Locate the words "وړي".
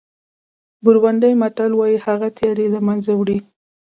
3.19-3.37